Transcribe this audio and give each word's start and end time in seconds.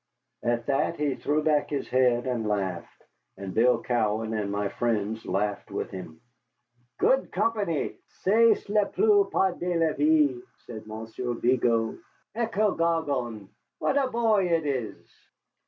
At 0.41 0.65
that 0.65 0.97
he 0.99 1.13
threw 1.13 1.43
back 1.43 1.69
his 1.69 1.87
head 1.87 2.25
and 2.25 2.47
laughed, 2.47 3.03
and 3.37 3.53
Bill 3.53 3.83
Cowan 3.83 4.33
and 4.33 4.51
my 4.51 4.67
friends 4.67 5.27
laughed 5.27 5.69
with 5.69 5.91
him. 5.91 6.19
"Good 6.97 7.31
company 7.31 7.97
c'est 8.23 8.67
la 8.67 8.85
plupart 8.85 9.59
de 9.59 9.75
la 9.77 9.93
vie," 9.93 10.39
said 10.65 10.87
Monsieur 10.87 11.35
Vigo. 11.35 11.99
"Et 12.33 12.51
quel 12.51 12.75
garçon 12.75 13.47
what 13.77 13.95
a 13.95 14.07
boy 14.07 14.45
it 14.47 14.65
is!" 14.65 15.07